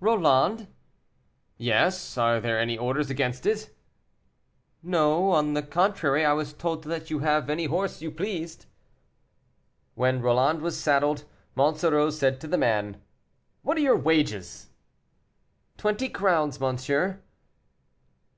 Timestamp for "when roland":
9.94-10.60